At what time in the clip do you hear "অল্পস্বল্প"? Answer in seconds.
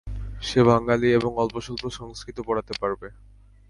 1.35-1.83